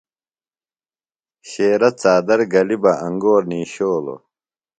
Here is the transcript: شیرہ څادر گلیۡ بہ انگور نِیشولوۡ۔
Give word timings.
شیرہ 1.49 1.89
څادر 2.01 2.39
گلیۡ 2.53 2.79
بہ 2.83 2.91
انگور 3.05 3.41
نِیشولوۡ۔ 3.49 4.21